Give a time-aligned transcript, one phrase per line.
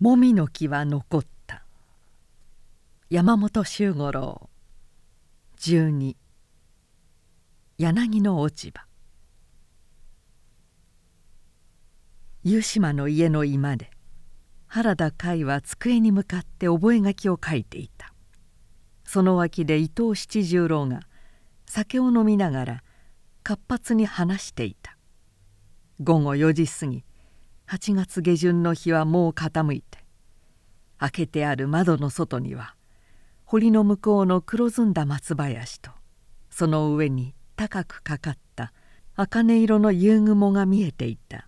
[0.00, 1.62] もみの木は残った。
[3.10, 4.48] 山本周五郎。
[5.58, 6.16] 12
[7.76, 8.86] 柳の落ち葉。
[12.44, 13.90] 湯島の家の居間で
[14.68, 18.14] 原田海は机に向かって覚書を書いていた。
[19.04, 21.00] その脇で伊藤七十郎が
[21.66, 22.82] 酒を飲みながら
[23.42, 24.96] 活発に話していた。
[26.00, 27.04] 午後4時過ぎ
[27.70, 29.98] 8月下旬の日はもう傾いて
[30.98, 32.74] 開けてある窓の外には
[33.44, 35.92] 堀の向こうの黒ずんだ松林と
[36.50, 38.72] その上に高くかかった
[39.14, 41.46] 茜色の夕雲が見えていた。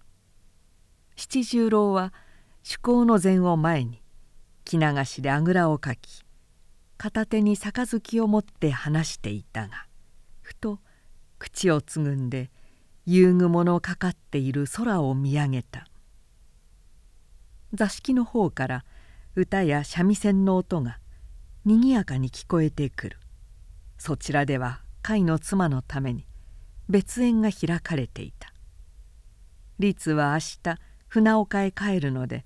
[1.17, 2.13] 七十郎は
[2.59, 4.01] 趣向の膳を前に
[4.65, 6.23] 着流しであぐらをかき
[6.99, 9.87] 片手に杯を持って話していたが
[10.41, 10.79] ふと
[11.41, 12.53] 口をつぐんで
[13.07, 15.89] 夕雲のかかっている空を見上げた。
[17.75, 18.85] 座敷の方から
[19.35, 20.99] 歌や三味線の音が
[21.65, 23.19] にぎやかに聞こえてくる。
[23.97, 26.27] そちらでは甲斐の妻のために
[26.89, 28.53] 別園が開かれていた。
[29.79, 32.45] 律は明日船岡へ帰るので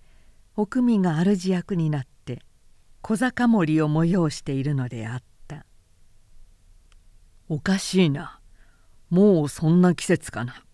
[0.55, 2.41] 奥見が主役になって
[3.03, 5.67] 小坂森を催しているのであった
[7.49, 8.41] 「おかしいな。
[9.11, 10.65] もうそんな季節かな」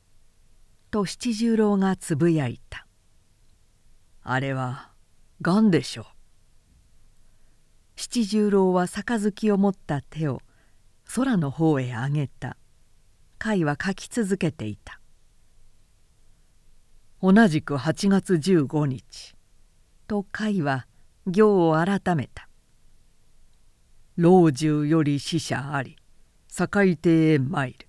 [0.91, 2.87] と七十郎がつぶやいた。
[4.25, 4.91] あれは
[5.41, 6.05] がんでしょう。
[7.97, 10.41] 七十郎は杯を持った手を
[11.15, 12.57] 空の方へ上げた。
[13.39, 15.01] 貝は書き続けていた。
[17.21, 19.35] 同じく8月15日。
[20.07, 20.87] と貝は
[21.27, 22.49] 行を改めた。
[24.17, 25.97] 老中より死者あり。
[26.49, 27.89] 堺邸へ参る。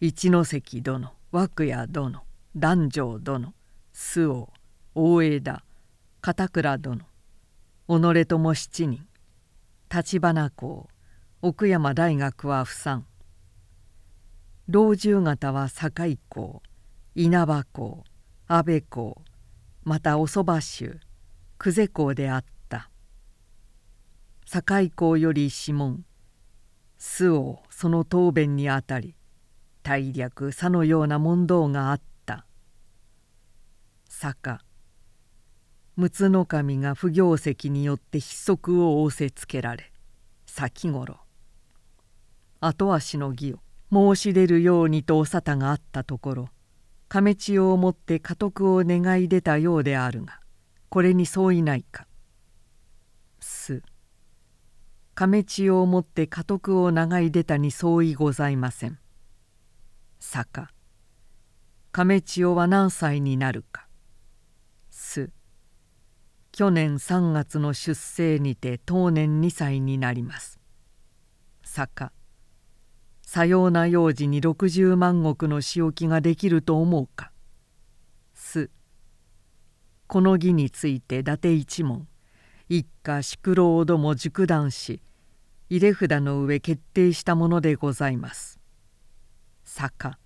[0.00, 2.24] 一関殿涌谷殿
[2.56, 3.54] 男女殿
[3.92, 4.53] 周防。
[4.96, 5.64] 大枝
[6.20, 7.00] 片倉殿
[7.88, 9.04] 己とも七人
[9.92, 10.88] 立花公
[11.42, 13.04] 奥山大学は不参。
[14.68, 16.62] 老中方は堺公
[17.16, 18.04] 稲葉公
[18.46, 19.20] 安倍公
[19.82, 21.00] またおそば衆
[21.58, 22.88] 久世公であった。
[24.46, 26.04] 堺公より指紋
[26.98, 29.16] 周をその答弁にあたり
[29.82, 32.46] 大略さのような問答があった。
[34.08, 34.60] 坂
[35.96, 39.92] 陸奥守が不行跡によって筆足を仰せつけられ
[40.46, 41.18] 先頃
[42.60, 43.58] 後足の儀を
[43.92, 46.48] 申し出るようにとお沙汰があったところ
[47.08, 50.40] 亀千代をもって家督を願い出たようであるが
[50.88, 52.06] これに相違ないか。
[53.40, 53.82] す
[55.14, 58.98] 亀千代をもって家督を願い出たに相違ございません。
[60.18, 60.70] 坂
[61.92, 63.86] 亀千代は何歳になるか。
[64.90, 65.30] す
[66.56, 70.60] 去年3月の出生にて当年2歳になります。
[71.64, 72.12] 坂
[73.22, 77.32] さような幼児に60万石の仕置きができると思うか。
[78.34, 78.70] す
[80.06, 82.06] この儀について伊達一門
[82.68, 85.02] 一家宿老ども熟断し
[85.68, 88.60] 入れ札の上決定したものでございます。
[89.64, 90.20] 坂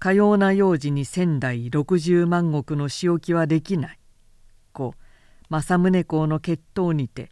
[0.00, 3.99] かような幼児に仙台60万石の仕置きはできない。
[4.72, 4.94] 子
[5.48, 7.30] 政宗公の決闘にて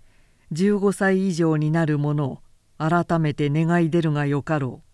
[0.53, 2.43] 15歳以上になる者を
[2.79, 4.89] 改めて願い出るがよかろう。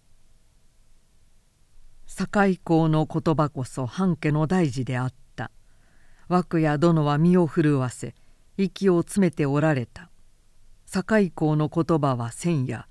[2.06, 5.50] 堺公の言葉こそ半家の大事であった。
[6.28, 8.14] 涌谷殿は身を震わせ
[8.56, 10.10] 息を詰めておられた。
[10.86, 12.86] 堺公の言葉は千夜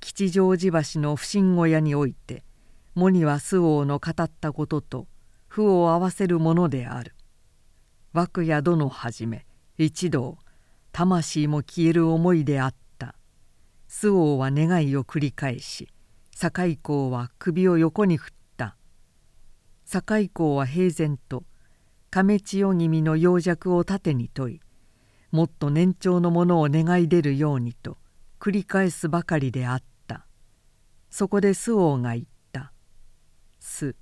[0.00, 2.44] 吉祥寺橋の不審小屋において
[2.94, 5.06] 喪には周王の語ったことと
[5.48, 7.14] 負を合わせるものである。
[8.14, 9.46] 涌谷殿はじめ
[9.78, 10.38] 一同
[10.92, 13.14] 魂も消える思いであった。
[13.88, 15.88] 周王は願いを繰り返し
[16.34, 18.76] 堺公は首を横に振った。
[19.84, 21.44] 堺公は平然と
[22.10, 24.60] 亀千代君の養弱を盾に問い
[25.30, 27.96] もっと年長のものを願い出るようにと
[28.40, 30.26] 繰り返すばかりであった。
[31.10, 32.72] そこで周王が言った
[33.60, 33.94] 「す」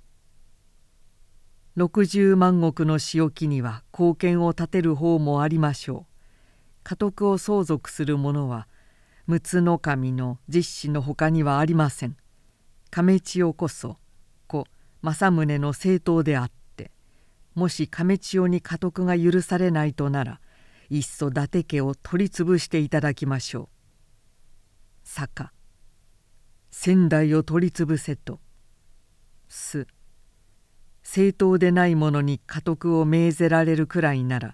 [1.77, 6.11] 60万石の仕置きには貢献を立てる方もありましょう。
[6.83, 8.67] 家督を相続する者は
[9.27, 12.17] 陸奥守の実子のほかにはありません。
[12.89, 13.97] 亀千代こそ
[14.47, 14.65] 故
[15.01, 16.91] 政宗の政党であって
[17.55, 20.41] もし亀千代に家督が許されないとなら
[20.89, 23.67] いっそ伊達家を取り潰していただきましょう。
[25.03, 25.53] 坂
[26.69, 28.41] 仙台を取り潰せと。
[29.47, 29.87] す
[31.03, 34.53] 正当でないものに家督を命ぜられるくらいなら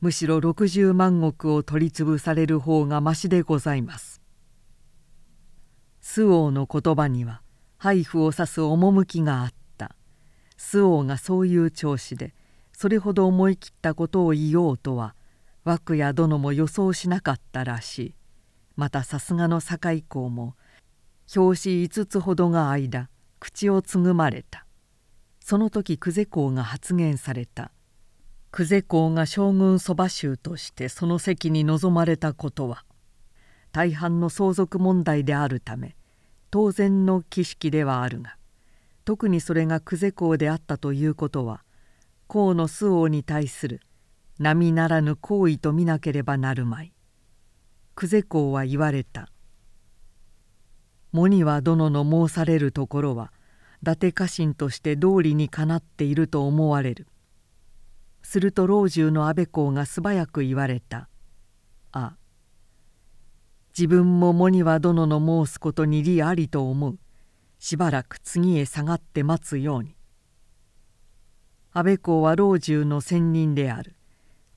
[0.00, 4.20] むしろ60万石を取り潰される方がましでございます」
[6.00, 7.40] 周王の言葉には
[7.78, 9.96] 配布を指す趣があった。
[10.56, 12.34] 周王がそういう調子で
[12.72, 15.14] それほど思い切ったことを言おうとは
[15.64, 18.14] 枠や殿も予想しなかったらしい。
[18.76, 20.56] またさすがの堺公も
[21.34, 23.08] 表紙5つほどが間
[23.38, 24.63] 口をつぐまれた。
[25.46, 27.70] その時久世公が発言された
[28.50, 32.86] 久世公が将軍そば衆としてその席に臨まれたことは
[33.70, 35.96] 大半の相続問題であるため
[36.50, 38.38] 当然の儀式ではあるが
[39.04, 41.62] 特にそれが久世公であったということは
[42.26, 43.82] 公の周王に対する
[44.38, 46.94] 並ならぬ行為と見なければなるまい。
[47.94, 49.28] 久世公は言われた
[51.12, 53.30] 「モニは殿の申されるところは
[53.84, 57.06] 達家臣として道理にかなっていると思われる」
[58.22, 61.08] すると老中の安倍公が素早く言われた
[61.92, 62.16] 「あ
[63.76, 66.98] 自分もモニは殿の申すことに利ありと思う。
[67.58, 69.96] しばらく次へ下がって待つように」
[71.72, 73.96] 安倍公は老中の専任である。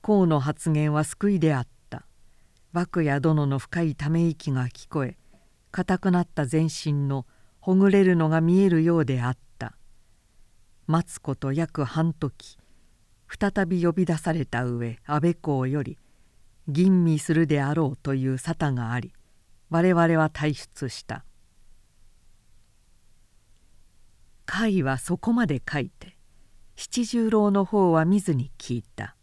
[0.02, 2.06] 公の発言は救いであった。
[2.72, 5.16] 幕や殿の深いため息が聞こえ
[5.70, 7.26] 硬くなった全身の
[7.68, 9.74] ほぐれるのが見えるようであった。
[10.86, 12.56] 待つこと約半時
[13.28, 15.98] 再び呼び出された上安倍公より
[16.66, 19.12] 吟味するであろうという沙汰があり
[19.68, 21.26] 我々は退出した。
[24.46, 26.16] 甲斐はそこまで書いて
[26.74, 29.14] 七十郎の方は見ずに聞いた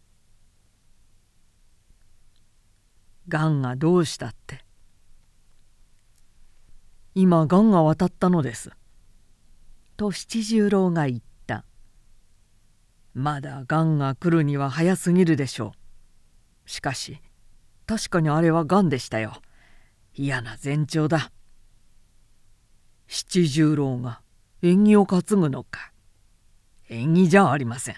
[3.26, 4.65] がんがどうしたって
[7.18, 8.70] 今がんが渡ったのです」
[9.96, 11.64] と七十郎が言った
[13.14, 15.72] 「まだがんが来るには早すぎるでしょ
[16.66, 16.70] う。
[16.70, 17.22] しかし
[17.86, 19.40] 確かにあれはがんでしたよ。
[20.12, 21.32] 嫌な前兆だ。
[23.06, 24.20] 七十郎が
[24.60, 25.92] 縁起を担ぐのか。
[26.90, 27.96] 縁起じゃありません。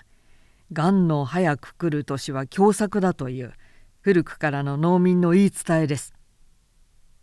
[0.72, 3.52] がんの早く来る年は凶作だという
[4.00, 6.14] 古くからの農民の言い伝えです。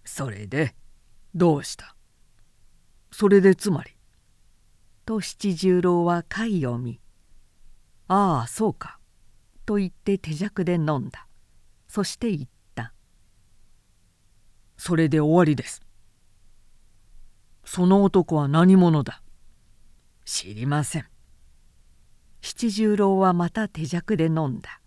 [0.03, 0.75] それで
[1.35, 1.95] どうした？
[3.11, 3.91] それでつまり？
[5.05, 7.01] と七十郎は貝を見
[8.07, 8.99] 「ああそうか」
[9.67, 11.27] と言って手酌で飲んだ。
[11.87, 12.93] そして言った
[14.77, 15.81] 「それで終わりです」
[17.65, 19.21] その男は何者だ？
[20.23, 21.07] 知りません。
[22.41, 24.81] 七十郎はまた手酌で飲んだ。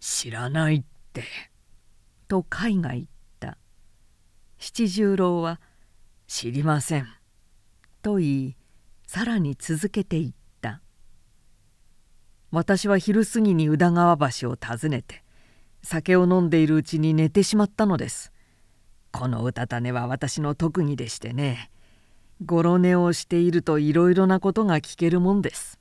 [0.00, 1.24] 知らないって」
[2.26, 3.10] と海が言った
[4.58, 5.60] 七十郎は
[6.26, 7.06] 「知りません」
[8.02, 8.56] と言い
[9.06, 10.80] さらに続けて言った
[12.50, 15.22] 「私は昼過ぎに宇田川橋を訪ねて
[15.82, 18.32] 酒を飲んでいるうちに寝てしまったのです。
[19.12, 21.70] このうたた寝は私の特技でしてね。
[22.44, 25.78] ごろ寝をしているといろいろなことが聞けるもんです。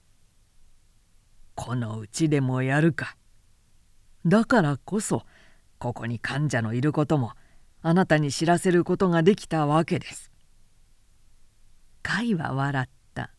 [1.55, 3.17] このうちでもやるか。
[4.25, 5.25] だからこそ
[5.79, 7.33] ここに患者のいることも
[7.87, 10.31] あなたに知らせることができたわけです。
[12.03, 13.29] 甲斐は笑った。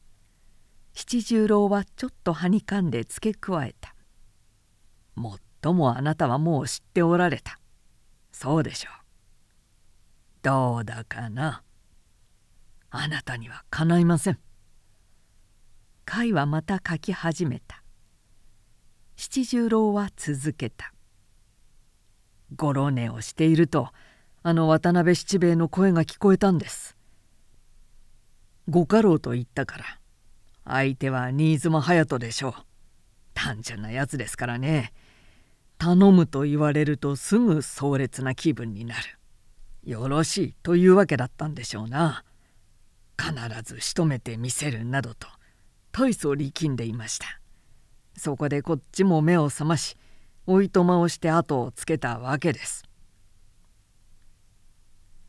[0.92, 3.96] 七十郎はちょっとはにかんで付け加えた
[5.16, 7.58] 「もっともあなたはもう知っておられた。
[8.30, 8.92] そうでしょう。
[10.42, 11.64] どうだかな。
[12.90, 14.38] あなたにはかないません」
[16.06, 17.82] 甲斐はまた書き始めた。
[19.16, 20.94] 七十郎は続けた
[22.54, 23.90] 「ごろ寝をしていると
[24.48, 26.96] あの渡辺七兵衛の声が聞こえたんです」
[28.70, 29.84] 「ご家老と言ったから。
[30.64, 32.54] 相手は新妻隼人でしょう。
[33.34, 34.92] 単純なやつですからね。
[35.78, 39.18] 頼むと言われるとすぐ壮烈な気分になる。
[39.82, 42.24] よろしいというわけだったんでしょうな。
[43.18, 43.34] 必
[43.64, 45.26] ず仕留めてみせるなどと
[45.90, 47.40] 大層力んでいました。
[48.16, 49.96] そこでこっちも目を覚まし
[50.46, 52.84] おいとまをして後をつけたわけです。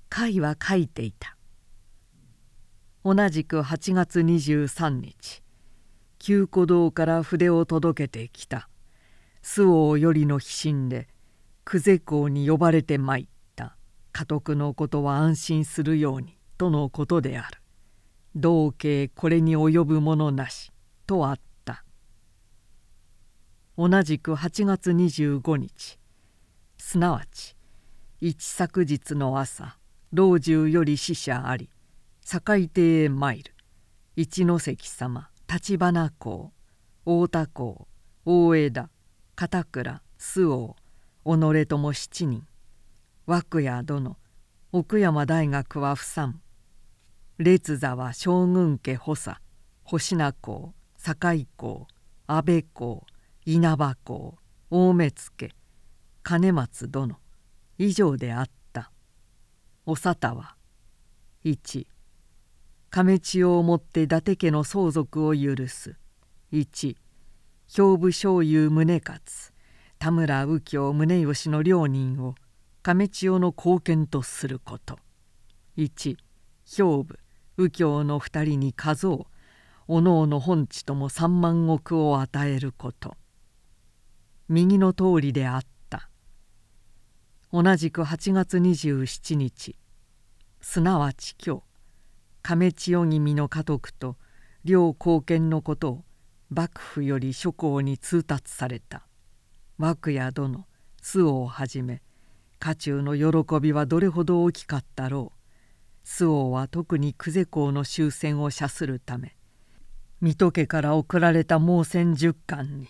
[0.09, 1.37] 甲は書いていた。
[3.03, 5.43] 同じく8月23日
[6.19, 8.69] 旧古道から筆を届けてきた。
[9.41, 11.07] 周王よりの飛信で
[11.63, 13.77] 久世公に呼ばれて参った。
[14.11, 17.61] 家督のことは安心するようにとのことである。
[18.35, 20.71] 同慶これに及ぶものなし
[21.05, 21.83] とあった。
[23.77, 25.99] 同じく8月25日
[26.79, 27.55] すなわち
[28.19, 29.77] 一昨日の朝
[30.13, 31.69] 老中より死者あり
[32.23, 33.53] 堺邸へ参る。
[34.15, 36.53] 一関様橘公
[37.03, 37.87] 太田公
[38.25, 38.89] 大枝
[39.35, 40.75] 片倉周王
[41.25, 42.45] 己とも七人。
[43.27, 44.17] 涌谷殿
[44.71, 46.39] 奥山大学は不参。
[47.37, 49.37] 列座は将軍家補佐
[49.83, 51.85] 星名公堺公
[52.27, 53.05] 安倍公
[53.45, 54.37] 稲葉公
[54.69, 55.53] 大目付
[56.23, 57.19] 金松殿
[57.77, 58.66] 以上であった。
[59.89, 60.57] お沙汰は。
[61.45, 61.87] 1
[62.89, 65.95] 亀千代をもって伊達家の相続を許す。
[66.51, 66.97] 1
[67.73, 69.21] 兵部醤油宗勝。
[69.97, 72.35] 田村右京宗義の両人を
[72.83, 74.99] 亀千代の後見とすること。
[75.77, 76.17] 1
[76.65, 77.17] 兵部
[77.55, 79.27] 右京の二人に数を。
[79.87, 83.15] おのおの本地とも三万石を与えること。
[84.49, 85.76] 右の通りであった。
[87.59, 89.75] 同じく8月27日。
[90.61, 91.63] すなわち今日
[92.43, 94.15] 亀千代君の家督と
[94.63, 96.03] 両貢献のことを
[96.51, 99.07] 幕府より諸公に通達された。
[99.79, 100.67] 涌谷殿
[101.01, 102.03] 周王をはじめ
[102.59, 105.39] 家中の喜びはどれほど大きかったろう。
[106.03, 109.35] 周王は特に久世公の終戦を謝するため
[110.21, 112.89] 水戸家から送られた毛線十巻に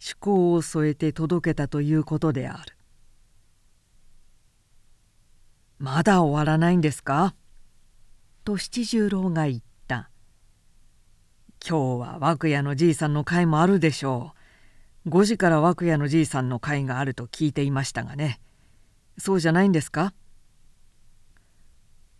[0.00, 2.76] 趣向を添えて届けたということである
[5.78, 7.34] 「まだ終わらないんですか?」
[8.44, 10.10] と七十郎が言った
[11.66, 14.34] 「今日は涌谷のじいさんの会もあるでしょ
[15.04, 15.10] う。
[15.10, 18.40] 5時から涌谷のじいさんの会があると聞いていましたがね。
[19.16, 20.14] そうじゃないんですか?」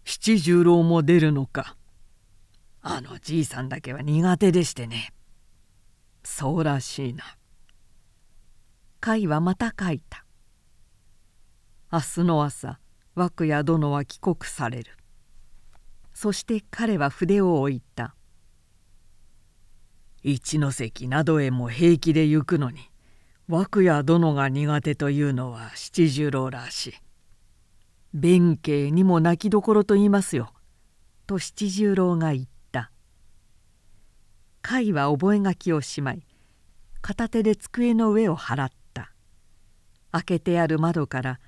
[0.04, 1.76] 七十郎も出るのか。
[2.80, 5.12] あのじいさんだけは苦手でしてね。
[6.24, 7.24] そうらしいな。
[9.00, 10.24] 甲はまた書いた。
[11.92, 12.80] 明日の朝
[13.18, 14.92] 涌谷殿は帰国される。
[16.14, 18.14] そして彼は筆を置いた。
[20.22, 22.90] 一関などへも平気で行くのに
[23.48, 26.94] 涌谷殿が苦手というのは七十郎らしい。
[28.14, 30.52] 弁慶にも泣きどころと言いますよ」
[31.26, 32.90] と七十郎が言った。
[34.62, 36.26] 甲斐は覚書をしまい
[37.00, 39.12] 片手で机の上を払った。
[40.10, 41.40] 開けてある窓から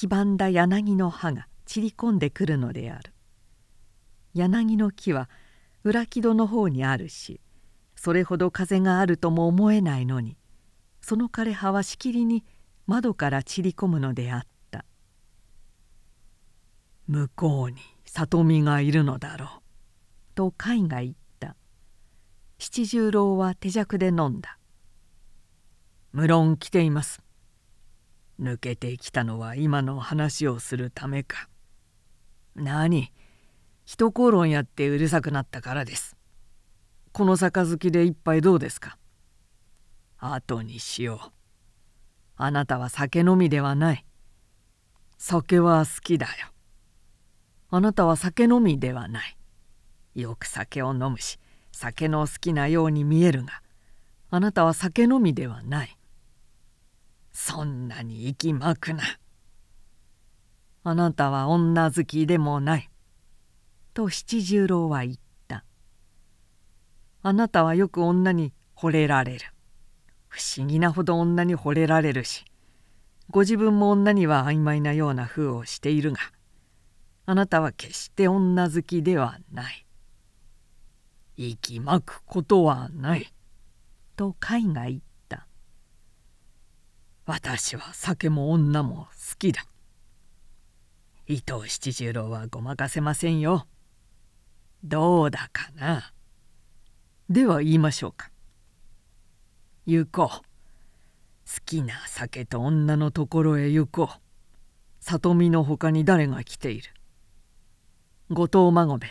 [0.00, 3.12] 黄ばんだ柳の葉が散り込んでくるのである。
[4.32, 5.28] 柳の木は
[5.84, 7.38] 裏木戸の方にあるし
[7.96, 10.38] それほど風があるとも思えないのに
[11.02, 12.46] その枯れ葉はしきりに
[12.86, 14.40] 窓から散り込むのであっ
[14.70, 14.86] た。
[17.06, 17.76] 向こうに
[18.06, 19.48] 里見がいるのだろう。
[20.34, 21.56] と甲斐が言った。
[22.58, 24.56] 七十郎は手酌で飲んだ。
[26.12, 27.20] 無論来ています。
[28.40, 31.48] 抜けてきたのは今の話をするためか。
[32.56, 33.12] 何？
[33.84, 36.16] 一口論やってうるさくなったからです。
[37.12, 38.96] この杯で一杯どうですか？
[40.18, 41.32] 後にしよう。
[42.36, 44.06] あなたは酒飲みではない。
[45.18, 46.32] 酒は好きだよ。
[47.68, 49.36] あなたは酒飲みではない。
[50.14, 51.38] よく酒を飲むし
[51.72, 53.62] 酒の好きなように見えるが
[54.30, 55.96] あなたは酒飲みではない。
[57.42, 59.02] そんなに息巻くな。
[60.84, 62.90] あなたは女好きでもない。
[63.94, 65.16] と七十郎は言っ
[65.48, 65.64] た。
[67.22, 69.46] あなたはよく女に惚れられる。
[70.28, 72.44] 不思議なほど女に惚れられるし
[73.30, 76.18] ご自分も女には曖昧なような風をしているが
[77.26, 79.86] あなたは決して女好きではない。
[81.36, 83.32] 息巻くことはない。
[84.16, 85.09] と海が言った。
[87.30, 89.62] 私は酒も女も好きだ。
[91.28, 93.68] 伊藤七十郎はごまかせませんよ。
[94.82, 96.12] どうだかな？
[97.28, 98.32] では言いましょうか。
[99.86, 100.28] 行こう。
[100.28, 100.42] 好
[101.64, 104.20] きな酒と女のところへ行こう。
[104.98, 106.90] 里見のほかに誰が来ている？
[108.30, 109.10] 後藤孫兵衛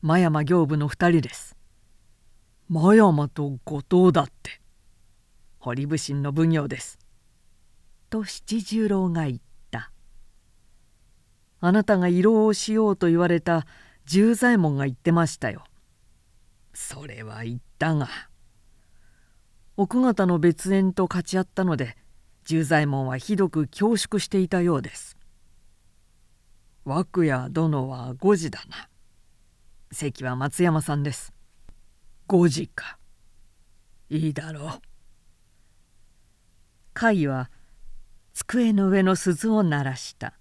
[0.00, 1.58] 真山行部の二人です。
[2.70, 4.62] 真山と後藤だって。
[5.58, 6.98] 堀武神の奉行です。
[8.10, 9.38] と七十郎が言っ
[9.70, 9.92] た
[11.60, 13.66] あなたが慰労をしようと言われた
[14.04, 15.64] 十左衛門が言ってましたよ。
[16.74, 18.08] それは言ったが
[19.76, 21.96] 奥方の別縁と勝ち合ったので
[22.44, 25.16] 十左衛門はひどく恐縮していたようです。
[26.86, 28.88] 涌谷殿は5時だな。
[29.92, 31.32] 席は松山さんです。
[32.28, 32.98] 5時か。
[34.08, 34.64] いいだろう。
[36.98, 37.50] 甲斐は
[38.46, 40.34] 机の上の鈴を鳴らした。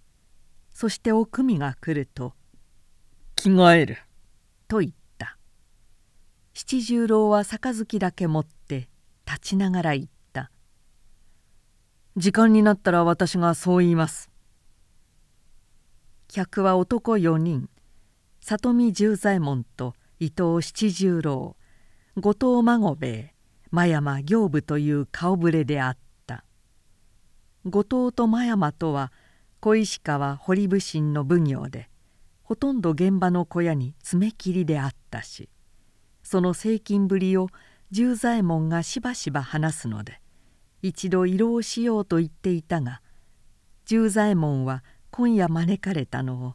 [0.73, 2.33] そしておくみが来ると
[3.35, 3.97] 着替える」
[4.67, 5.37] と言った。
[6.53, 8.89] 七十郎は杯だけ持って
[9.25, 10.49] 立ちながら言った
[12.15, 14.29] 「時間になったら私がそう言います。
[16.29, 17.69] 客は男4人
[18.39, 21.57] 里見十左衛門と伊藤七十郎
[22.15, 23.35] 後藤孫兵衛
[23.71, 26.08] 真山行部という顔ぶれであった
[27.69, 29.11] 後藤と真山とは
[29.59, 31.89] 小石川堀部神の奉行で
[32.43, 35.49] ほとんど現場の小屋に爪切りであったし
[36.23, 37.47] その精金ぶりを
[37.91, 40.21] 十左衛門がしばしば話すので
[40.81, 43.01] 一度慰労しようと言っていたが
[43.85, 46.53] 十左衛門は今夜招かれたのを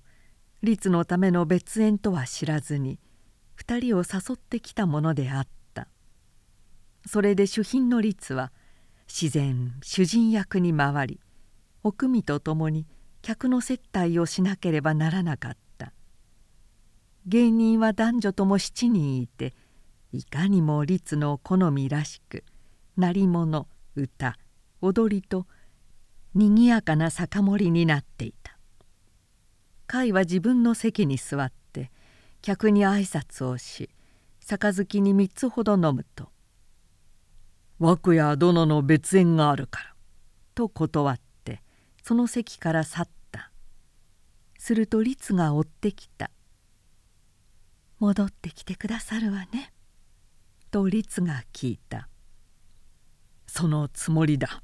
[0.62, 2.99] 律のための別縁とは知らずに
[3.59, 5.54] 2人を誘ってきたものであった。
[7.06, 8.52] それで主賓の律は
[9.16, 11.21] 自然主人役に回り
[11.85, 12.85] お組と共に
[13.23, 15.92] 客の接待をしなければならなかった。
[17.25, 19.54] 芸人は男女とも7人いて
[20.11, 22.42] いかにも律の好みらしく
[22.97, 24.37] 鳴り物歌
[24.80, 25.47] 踊りと
[26.35, 28.59] にぎやかな酒盛りになっていた。
[29.88, 31.92] 甲斐は自分の席に座って
[32.42, 33.90] 客に挨拶をし
[34.40, 36.30] 杯に3つほど飲むと
[37.84, 39.94] 「和久屋殿の別縁があるから」
[40.56, 41.62] と断って
[42.02, 43.14] その席から去った。
[44.64, 46.30] すると律が追ってきた
[48.00, 49.74] 「戻ってきてくださるわね」
[50.72, 52.08] と律が聞いた
[53.46, 54.62] そのつもりだ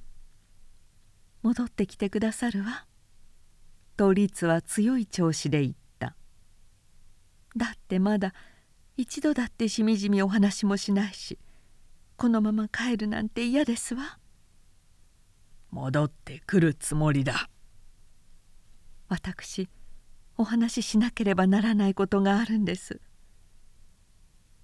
[1.42, 2.86] 戻ってきてくださるわ
[3.98, 6.16] と律は強い調子で言った
[7.54, 8.32] だってまだ
[8.96, 11.38] 一度だってしみじみお話もしないし
[12.20, 14.18] このまま帰るなんて嫌ですわ
[15.70, 17.48] 戻ってくるつもりだ
[19.08, 19.70] 私
[20.36, 23.00] お話ししなければならないことがあるんです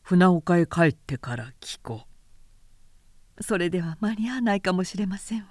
[0.02, 2.02] 船岡へ帰ってから聞こ
[3.38, 5.46] うそれでは間に合わないかもしれませんわ。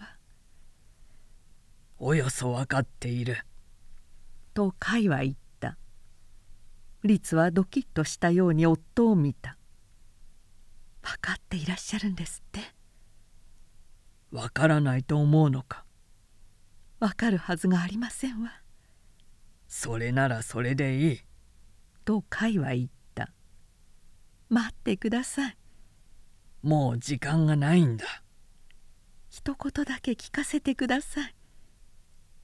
[1.98, 3.38] およそ分かっている。
[4.54, 5.78] と甲斐は言った。
[7.04, 9.58] 律はドキッとしたように夫を見た。
[11.06, 12.60] 分かっていらっしゃるんですって。
[14.32, 15.86] 分からないと思うのか。
[17.00, 18.52] 分かるはずがありませんわ。
[19.68, 21.20] それならそれでいい。
[22.04, 23.32] と甲斐は言った。
[24.50, 25.58] 待ってください。
[26.66, 28.06] もう時間がないんだ
[29.30, 31.36] 一言だけ聞かせてください」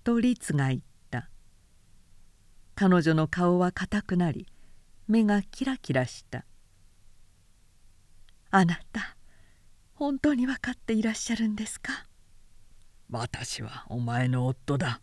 [0.05, 1.31] と律が言った
[2.75, 4.45] 彼女の顔は硬くなり
[5.07, 6.45] 目がキラキラした
[8.51, 9.15] 「あなた
[9.93, 12.05] 本当に分かっていらっしゃるんですか?」
[13.09, 15.01] 私はお前の夫だ。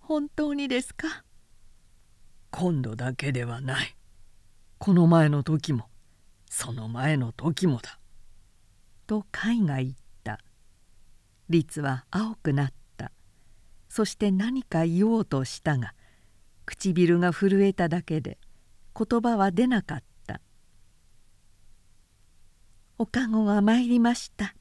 [0.00, 1.24] 本当にですか？
[2.50, 3.96] 今度だけではない。
[4.78, 5.88] この前の時も
[6.48, 7.98] その前の時もだ」
[9.06, 10.40] と甲斐が言った。
[11.48, 13.12] 律は青くなった。
[13.88, 15.94] そして何か言おうとしたが
[16.66, 18.38] 唇が震えただけで
[18.94, 20.05] 言葉は出なかった
[22.98, 24.54] 「おかごが参りました」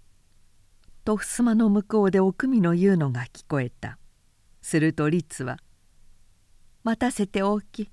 [1.05, 3.97] と襖の向こうでおくみの言うのが聞こえた。
[4.61, 5.59] すると律は
[6.83, 7.89] 「待たせておき」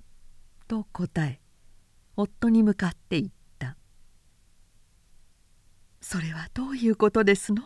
[0.66, 1.40] と答え
[2.16, 3.76] 夫に向かって言った。
[6.00, 7.62] それはどういうことですの？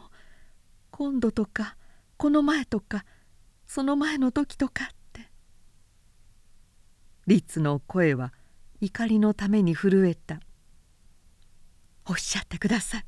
[0.91, 1.77] 今度とか
[2.17, 3.05] この前とか
[3.67, 5.31] その前の時とかって。
[7.27, 8.33] 律の声は
[8.81, 10.41] 怒りのために震えた。
[12.09, 13.05] おっしゃってください。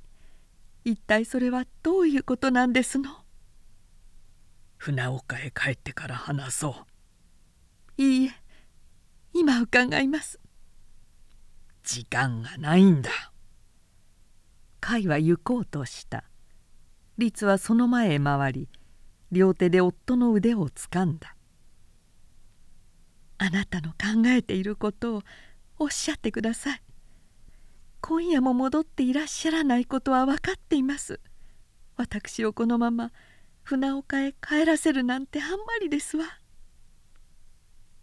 [0.84, 3.10] 一体それはどういうことなんですの？
[4.76, 6.84] 船岡へ帰ってから話そ
[7.98, 8.02] う。
[8.02, 8.30] いいえ
[9.32, 10.40] 今伺います。
[11.82, 13.10] 時間がないんだ。
[14.80, 16.24] 甲斐は行こうとした。
[17.18, 18.68] 律はその前へ回り
[19.32, 21.34] 両手で夫の腕をつかんだ。
[23.38, 25.22] あなたの考えていることを
[25.78, 26.82] おっしゃってください
[28.00, 31.20] 今夜も戻っていらっしゃらないことは分かっています。
[31.96, 33.12] 私をこのまま
[33.62, 36.24] 船岡へ帰らせるなんてあんまりですわ。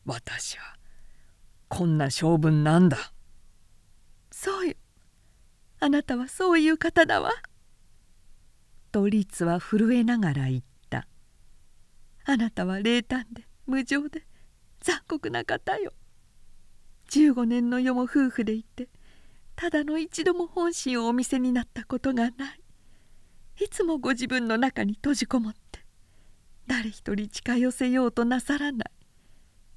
[0.06, 0.78] 私は
[1.68, 3.14] こんな性分なんだ。
[4.32, 4.76] そうよ。
[5.80, 7.32] あなたはそういう方だわ」
[8.92, 11.08] と律は震えながら言った
[12.26, 14.26] 「あなたは冷淡で無情で
[14.80, 15.94] 残酷な方よ」
[17.12, 18.90] 15年の世も夫婦でいて
[19.56, 22.62] ただの一度も本心をお見せになったことがない。
[23.64, 25.80] いつもご自分の中に閉じこもって
[26.68, 28.92] 誰一人近寄せようとなさらない。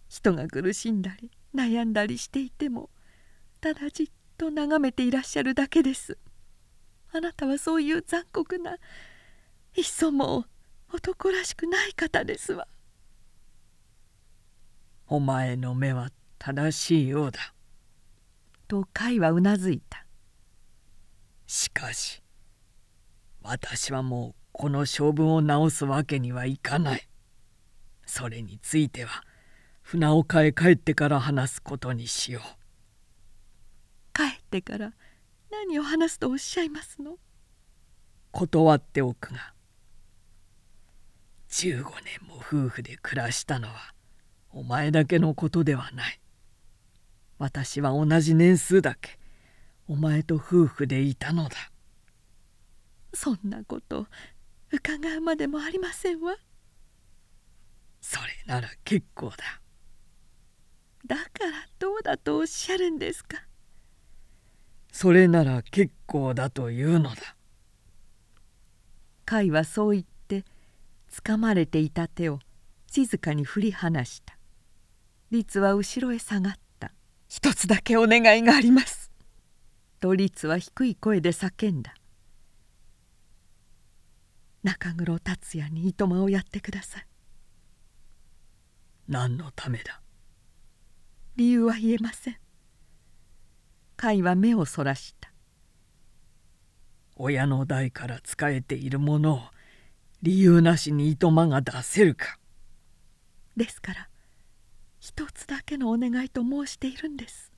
[0.08, 2.90] 人が苦しんだり悩んだりしていても
[3.60, 6.18] ただじっと眺めていらっしゃるだけです。
[7.12, 8.78] あなたはそういう残酷な
[9.76, 10.44] いっそも
[10.92, 12.66] 男らしくない方ですわ。
[15.06, 17.54] お前の目は正しいようだ。
[18.68, 20.04] と甲斐はうなずいた。
[21.46, 22.22] しかし
[23.42, 27.08] 私はもうこの性分を直すわけにはいかない。
[28.04, 29.22] それについては
[29.82, 32.42] 船岡へ帰ってから話すことにしよう。
[34.14, 34.92] 帰ってから
[35.50, 37.16] 何を話すとおっしゃいますの？
[38.32, 39.54] 断っておくが
[41.48, 43.94] 15年も夫婦で暮らしたのは
[44.50, 46.20] お前だけのことではない
[47.38, 49.18] 私は同じ年数だけ
[49.86, 51.56] お前と夫婦でいたのだ。
[53.14, 54.06] そんなこと
[54.70, 56.36] 伺うまでもありませんわ。
[58.00, 59.36] それなら結構だ。
[61.06, 63.38] だからどうだとおっしゃるんですか？
[64.92, 67.36] それなら結構だというのだ。
[69.26, 70.44] 甲斐はそう言って
[71.08, 72.40] つかまれていた手を
[72.90, 74.36] 静かに振り離した。
[75.30, 76.58] 律は後ろへ下がった
[77.28, 79.12] 「一つだけお願いがあります」
[80.00, 81.94] と律は低い声で叫んだ。
[84.62, 87.06] 中黒達也に糸間をやってください。
[89.06, 90.02] 何のためだ？
[91.36, 92.34] 理由は言えません。
[94.00, 95.32] 甲斐は目をそらした。
[97.16, 99.40] 親の代から仕えているものを
[100.22, 102.38] 理由なしに糸間が出せるか？
[103.56, 104.08] ですから
[105.08, 107.50] 一つだけのお願いと申しているんです。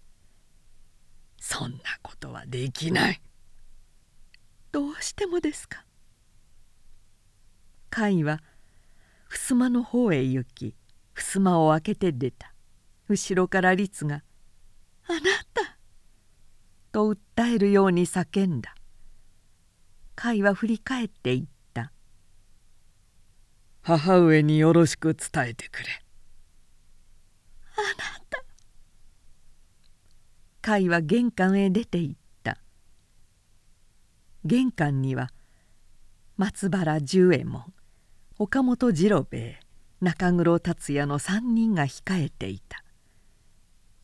[1.37, 3.21] そんなことはできない。
[4.71, 5.85] どうしてもですか。
[7.93, 8.41] 甲斐は
[9.29, 10.77] 襖の方へ行き
[11.17, 12.55] 襖を開けて出た。
[13.09, 14.23] 後ろから律が
[15.09, 15.21] 「あな
[15.53, 15.77] た!」
[16.93, 18.77] と訴えるように叫んだ。
[20.15, 21.93] 甲斐は振り返って言った
[23.83, 25.89] 「母上によろしく伝えてくれ」
[27.81, 28.45] なた
[30.63, 32.59] 甲斐は玄関へ出て行った。
[34.45, 35.31] 玄関には
[36.37, 37.73] 松原十右衛門
[38.39, 39.61] 岡本次郎兵衛
[40.01, 42.85] 中黒達也の3人が控えていた。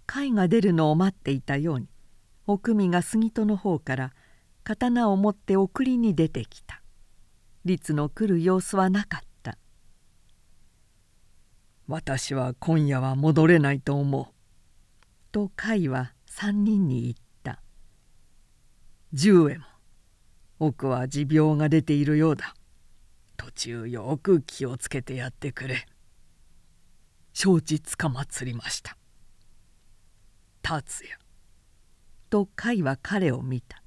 [0.06, 1.88] 甲斐が出るのを待っていたように
[2.46, 4.12] おくみが杉戸の方から
[4.62, 6.82] 刀を持って送りに出てきた。
[7.64, 9.26] 律の来る様子はなかった
[11.86, 14.26] 「私は今夜は戻れないと思う」
[15.32, 17.62] と甲斐は3人に言った
[19.12, 19.76] 「十右衛門
[20.58, 22.54] 奥は持病が出ているようだ。
[23.36, 25.86] 途中よく気をつけてやってくれ。
[27.34, 28.96] 承知つかまつりました。
[30.62, 31.18] 達也。
[32.30, 33.82] と甲斐は彼を見た。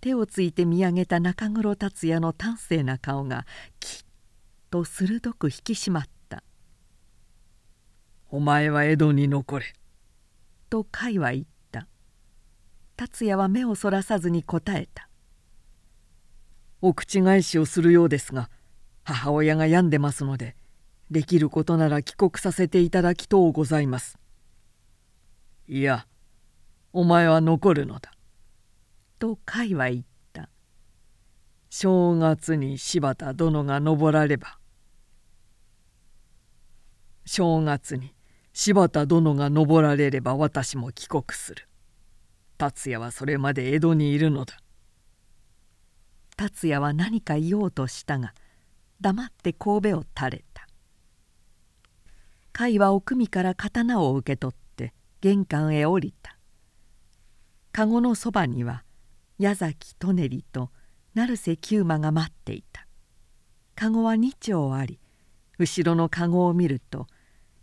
[0.00, 3.44] 手をついて見上げた中黒達也の端正な顔が
[3.80, 4.06] きっ
[4.70, 6.10] と鋭く引き締まった
[8.30, 9.74] 「お前は江戸に残れ」
[10.68, 11.88] と甲斐は言った。
[12.96, 15.08] 達也は目をそらさずに答えた
[16.82, 18.50] 「お口返しをするようですが
[19.04, 20.56] 母親が病んでますので
[21.10, 24.18] できることなら帰国させていただきとうございます」
[25.68, 26.06] いや
[26.92, 28.12] お前は残るのだ。
[29.18, 30.50] と甲斐は言った。
[31.70, 34.58] 正月に柴田殿が登られば
[37.26, 38.14] 正月に
[38.60, 41.68] 柴田殿が登られれば私も帰国する。
[42.56, 44.58] 達也はそれまで江戸にいるのだ。
[46.36, 48.34] 達也は何か言おうとしたが
[49.00, 50.66] 黙って神戸を垂れた。
[52.52, 56.36] 甲斐は奥みから刀を受け取って玄関へ降りた。
[57.70, 58.82] 籠のそばには
[59.38, 60.72] 矢崎舎人と
[61.14, 62.88] 成瀬久馬が待っていた。
[63.76, 64.98] 籠は2丁あり
[65.58, 67.06] 後ろの籠を見ると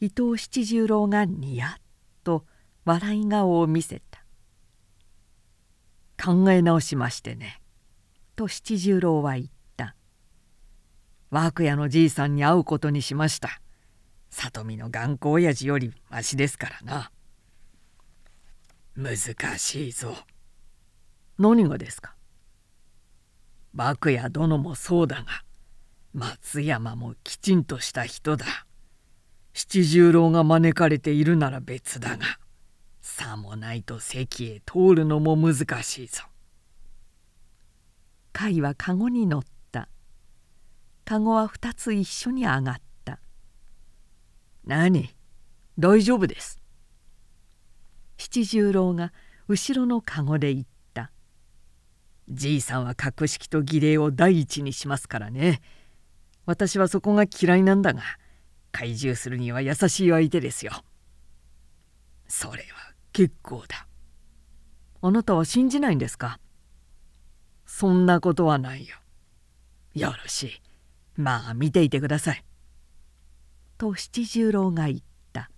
[0.05, 2.45] 伊藤七十郎がニヤッと
[2.85, 4.23] 笑い顔を見せた
[6.23, 7.59] 「考え直しましてね」
[8.37, 9.95] と七十郎は言った
[11.31, 13.59] 「和久屋のじいさんに会うことにしました」
[14.29, 17.11] 「里見の頑固親父よりましですからな」
[18.95, 19.17] 難
[19.57, 20.15] しいぞ。
[21.39, 22.15] 何がですか？
[23.73, 25.43] 幕屋殿もそうだが
[26.13, 28.64] 松山もきちんとした人だ。
[29.57, 32.25] 七十郎が招かれているなら別だが
[32.99, 36.23] さもないと席へ通るのも難しいぞ。
[38.33, 39.87] 甲斐は籠に乗った。
[41.05, 43.21] 籠は二つ一緒に上がった。
[44.65, 45.15] 何？
[45.79, 46.59] 大丈夫です。
[48.17, 49.13] 七十郎が
[49.47, 51.11] 後ろの籠で言った。
[52.27, 55.61] じいさんは格式と儀礼を第一にしますからね。
[56.45, 58.01] 私はそこが嫌いなんだが
[58.75, 60.73] 懐柔するには優しい相手ですよ。
[62.27, 63.87] それは結構だ。
[65.01, 66.39] あなたは信じないんですか？
[67.65, 68.97] そんなことはないよ。
[69.93, 70.61] よろしい。
[71.15, 72.43] まあ見ていてください。
[73.77, 74.99] と七十郎が言っ
[75.31, 75.49] た。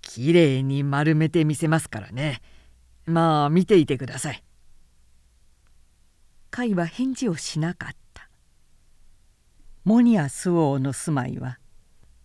[0.00, 2.40] きれいに丸めてみせますからね。
[3.04, 4.42] まあ見ていてください。
[6.50, 8.28] 甲斐は返事をしなかった。
[9.84, 11.59] モニアス王の住まいは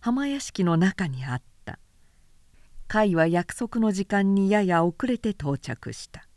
[0.06, 1.80] 浜屋敷の中にあった。
[2.88, 6.28] 甲斐は約束の時間にやや遅れて到着した。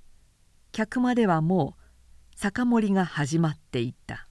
[0.71, 4.27] 客間ではもう酒盛りが始まっていた。